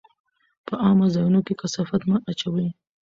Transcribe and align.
په 0.67 0.73
عامه 0.83 1.07
ځایونو 1.13 1.39
کې 1.45 1.59
کثافات 1.61 2.01
مه 2.09 2.17
اچوئ. 2.31 2.67